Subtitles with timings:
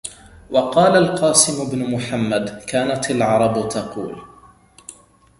[0.49, 4.21] وَقَالَ الْقَاسِمُ بْنُ مُحَمَّدٍ كَانَتْ الْعَرَبُ تَقُولُ